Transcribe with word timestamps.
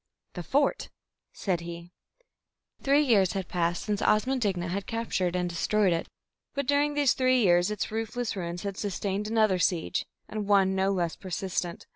"The 0.33 0.41
fort," 0.41 0.89
said 1.31 1.59
he. 1.61 1.91
Three 2.81 3.03
years 3.03 3.33
had 3.33 3.47
passed 3.47 3.83
since 3.83 4.01
Osman 4.01 4.39
Digna 4.39 4.67
had 4.69 4.87
captured 4.87 5.35
and 5.35 5.47
destroyed 5.47 5.93
it, 5.93 6.07
but 6.55 6.65
during 6.65 6.95
these 6.95 7.13
three 7.13 7.37
years 7.39 7.69
its 7.69 7.91
roofless 7.91 8.35
ruins 8.35 8.63
had 8.63 8.77
sustained 8.77 9.27
another 9.27 9.59
siege, 9.59 10.07
and 10.27 10.47
one 10.47 10.73
no 10.73 10.91
less 10.91 11.15
persistent. 11.15 11.85